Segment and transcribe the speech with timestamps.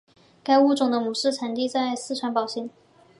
[0.43, 2.71] 该物种的模式产地在四川宝兴。